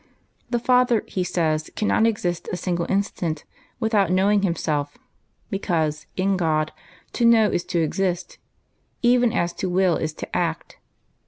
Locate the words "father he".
0.57-1.23